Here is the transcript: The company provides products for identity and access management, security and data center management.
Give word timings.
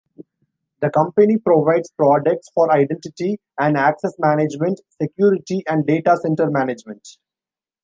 The 0.79 0.89
company 0.89 1.37
provides 1.37 1.91
products 1.91 2.49
for 2.55 2.71
identity 2.71 3.39
and 3.59 3.77
access 3.77 4.15
management, 4.17 4.81
security 4.99 5.63
and 5.67 5.85
data 5.85 6.17
center 6.19 6.49
management. 6.49 7.07